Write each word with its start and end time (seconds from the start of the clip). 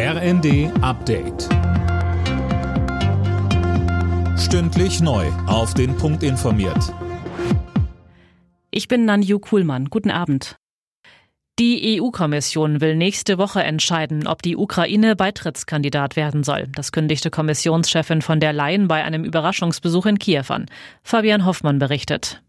RND 0.00 0.70
Update. 0.80 1.48
Stündlich 4.38 5.00
neu. 5.00 5.26
Auf 5.48 5.74
den 5.74 5.96
Punkt 5.96 6.22
informiert. 6.22 6.94
Ich 8.70 8.86
bin 8.86 9.06
Nanju 9.06 9.40
Kuhlmann. 9.40 9.86
Guten 9.86 10.12
Abend. 10.12 10.54
Die 11.58 12.00
EU-Kommission 12.00 12.80
will 12.80 12.94
nächste 12.94 13.38
Woche 13.38 13.64
entscheiden, 13.64 14.28
ob 14.28 14.40
die 14.42 14.56
Ukraine 14.56 15.16
Beitrittskandidat 15.16 16.14
werden 16.14 16.44
soll. 16.44 16.68
Das 16.76 16.92
kündigte 16.92 17.30
Kommissionschefin 17.30 18.22
von 18.22 18.38
der 18.38 18.52
Leyen 18.52 18.86
bei 18.86 19.02
einem 19.02 19.24
Überraschungsbesuch 19.24 20.06
in 20.06 20.20
Kiew 20.20 20.44
an. 20.50 20.66
Fabian 21.02 21.44
Hoffmann 21.44 21.80
berichtet. 21.80 22.40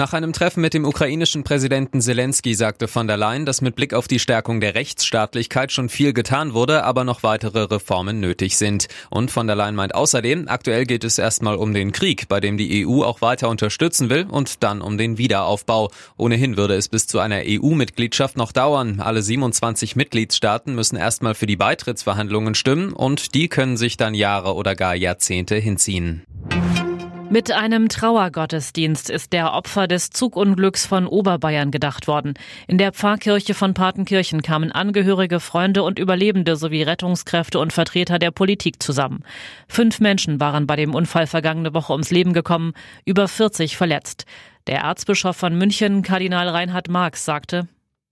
Nach 0.00 0.14
einem 0.14 0.32
Treffen 0.32 0.62
mit 0.62 0.72
dem 0.72 0.86
ukrainischen 0.86 1.44
Präsidenten 1.44 2.00
Zelensky 2.00 2.54
sagte 2.54 2.88
von 2.88 3.06
der 3.06 3.18
Leyen, 3.18 3.44
dass 3.44 3.60
mit 3.60 3.76
Blick 3.76 3.92
auf 3.92 4.08
die 4.08 4.18
Stärkung 4.18 4.58
der 4.58 4.74
Rechtsstaatlichkeit 4.74 5.72
schon 5.72 5.90
viel 5.90 6.14
getan 6.14 6.54
wurde, 6.54 6.84
aber 6.84 7.04
noch 7.04 7.22
weitere 7.22 7.64
Reformen 7.64 8.18
nötig 8.18 8.56
sind. 8.56 8.88
Und 9.10 9.30
von 9.30 9.46
der 9.46 9.56
Leyen 9.56 9.74
meint 9.74 9.94
außerdem, 9.94 10.48
aktuell 10.48 10.86
geht 10.86 11.04
es 11.04 11.18
erstmal 11.18 11.54
um 11.56 11.74
den 11.74 11.92
Krieg, 11.92 12.28
bei 12.28 12.40
dem 12.40 12.56
die 12.56 12.86
EU 12.86 13.02
auch 13.02 13.20
weiter 13.20 13.50
unterstützen 13.50 14.08
will 14.08 14.24
und 14.24 14.62
dann 14.62 14.80
um 14.80 14.96
den 14.96 15.18
Wiederaufbau. 15.18 15.90
Ohnehin 16.16 16.56
würde 16.56 16.76
es 16.76 16.88
bis 16.88 17.06
zu 17.06 17.18
einer 17.18 17.42
EU-Mitgliedschaft 17.44 18.38
noch 18.38 18.52
dauern. 18.52 19.00
Alle 19.00 19.20
27 19.20 19.96
Mitgliedstaaten 19.96 20.74
müssen 20.74 20.96
erstmal 20.96 21.34
für 21.34 21.44
die 21.44 21.56
Beitrittsverhandlungen 21.56 22.54
stimmen 22.54 22.94
und 22.94 23.34
die 23.34 23.48
können 23.48 23.76
sich 23.76 23.98
dann 23.98 24.14
Jahre 24.14 24.54
oder 24.54 24.74
gar 24.74 24.94
Jahrzehnte 24.94 25.56
hinziehen. 25.56 26.24
Mit 27.32 27.52
einem 27.52 27.88
Trauergottesdienst 27.88 29.08
ist 29.08 29.32
der 29.32 29.52
Opfer 29.52 29.86
des 29.86 30.10
Zugunglücks 30.10 30.84
von 30.84 31.06
Oberbayern 31.06 31.70
gedacht 31.70 32.08
worden. 32.08 32.34
In 32.66 32.76
der 32.76 32.92
Pfarrkirche 32.92 33.54
von 33.54 33.72
Patenkirchen 33.72 34.42
kamen 34.42 34.72
Angehörige, 34.72 35.38
Freunde 35.38 35.84
und 35.84 36.00
Überlebende 36.00 36.56
sowie 36.56 36.82
Rettungskräfte 36.82 37.60
und 37.60 37.72
Vertreter 37.72 38.18
der 38.18 38.32
Politik 38.32 38.82
zusammen. 38.82 39.22
Fünf 39.68 40.00
Menschen 40.00 40.40
waren 40.40 40.66
bei 40.66 40.74
dem 40.74 40.92
Unfall 40.92 41.28
vergangene 41.28 41.72
Woche 41.72 41.92
ums 41.92 42.10
Leben 42.10 42.32
gekommen, 42.32 42.72
über 43.04 43.28
40 43.28 43.76
verletzt. 43.76 44.24
Der 44.66 44.80
Erzbischof 44.80 45.36
von 45.36 45.56
München, 45.56 46.02
Kardinal 46.02 46.48
Reinhard 46.48 46.88
Marx, 46.88 47.24
sagte, 47.24 47.68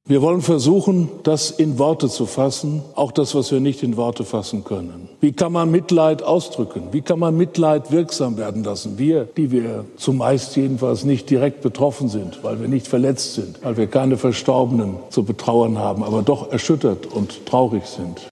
wir 0.08 0.22
wollen 0.22 0.40
versuchen, 0.40 1.10
das 1.22 1.50
in 1.50 1.78
Worte 1.78 2.08
zu 2.08 2.24
fassen, 2.24 2.82
auch 2.94 3.12
das, 3.12 3.34
was 3.34 3.52
wir 3.52 3.60
nicht 3.60 3.82
in 3.82 3.98
Worte 3.98 4.24
fassen 4.24 4.64
können. 4.64 5.10
Wie 5.20 5.32
kann 5.32 5.52
man 5.52 5.70
Mitleid 5.70 6.22
ausdrücken? 6.22 6.84
Wie 6.92 7.02
kann 7.02 7.18
man 7.18 7.36
Mitleid 7.36 7.92
wirksam 7.92 8.38
werden 8.38 8.64
lassen? 8.64 8.98
Wir, 8.98 9.24
die 9.24 9.50
wir 9.50 9.84
zumeist 9.96 10.56
jedenfalls 10.56 11.04
nicht 11.04 11.28
direkt 11.28 11.60
betroffen 11.60 12.08
sind, 12.08 12.42
weil 12.42 12.58
wir 12.58 12.68
nicht 12.68 12.88
verletzt 12.88 13.34
sind, 13.34 13.62
weil 13.62 13.76
wir 13.76 13.86
keine 13.86 14.16
Verstorbenen 14.16 14.96
zu 15.10 15.24
betrauern 15.24 15.76
haben, 15.76 16.02
aber 16.02 16.22
doch 16.22 16.50
erschüttert 16.50 17.04
und 17.04 17.44
traurig 17.44 17.84
sind. 17.84 18.28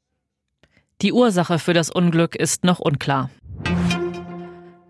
Die 1.03 1.13
Ursache 1.13 1.59
für 1.59 1.75
das 1.75 1.91
Unglück 1.91 2.37
ist 2.37 2.65
noch 2.65 2.79
unklar. 2.79 3.29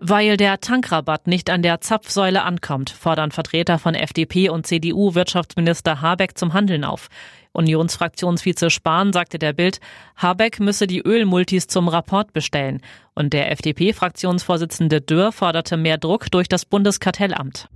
Weil 0.09 0.37
der 0.37 0.61
Tankrabatt 0.61 1.27
nicht 1.27 1.49
an 1.49 1.61
der 1.61 1.81
Zapfsäule 1.81 2.43
ankommt, 2.43 2.89
fordern 2.89 3.31
Vertreter 3.31 3.77
von 3.77 3.93
FDP 3.93 4.47
und 4.47 4.65
CDU 4.65 5.15
Wirtschaftsminister 5.15 5.99
Habeck 6.01 6.37
zum 6.37 6.53
Handeln 6.53 6.85
auf. 6.85 7.09
Unionsfraktionsvize 7.51 8.69
Spahn 8.69 9.11
sagte 9.11 9.37
der 9.37 9.51
Bild, 9.51 9.81
Habeck 10.15 10.61
müsse 10.61 10.87
die 10.87 11.01
Ölmultis 11.01 11.67
zum 11.67 11.89
Rapport 11.89 12.31
bestellen. 12.31 12.79
Und 13.15 13.33
der 13.33 13.51
FDP-Fraktionsvorsitzende 13.51 15.01
Dürr 15.01 15.33
forderte 15.33 15.75
mehr 15.75 15.97
Druck 15.97 16.31
durch 16.31 16.47
das 16.47 16.63
Bundeskartellamt. 16.63 17.67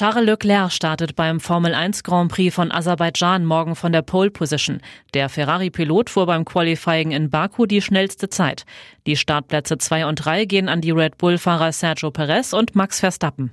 Charles 0.00 0.24
Leclerc 0.24 0.72
startet 0.72 1.14
beim 1.14 1.40
Formel 1.40 1.74
1 1.74 2.04
Grand 2.04 2.32
Prix 2.32 2.54
von 2.54 2.72
Aserbaidschan 2.72 3.44
morgen 3.44 3.76
von 3.76 3.92
der 3.92 4.00
Pole 4.00 4.30
Position. 4.30 4.80
Der 5.12 5.28
Ferrari-Pilot 5.28 6.08
fuhr 6.08 6.24
beim 6.24 6.46
Qualifying 6.46 7.10
in 7.10 7.28
Baku 7.28 7.66
die 7.66 7.82
schnellste 7.82 8.30
Zeit. 8.30 8.64
Die 9.06 9.16
Startplätze 9.16 9.76
2 9.76 10.06
und 10.06 10.16
3 10.16 10.46
gehen 10.46 10.70
an 10.70 10.80
die 10.80 10.92
Red 10.92 11.18
Bull-Fahrer 11.18 11.72
Sergio 11.72 12.10
Perez 12.10 12.54
und 12.54 12.74
Max 12.74 13.00
Verstappen. 13.00 13.50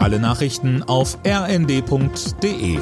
Alle 0.00 0.18
Nachrichten 0.18 0.82
auf 0.82 1.16
rnd.de 1.24 2.80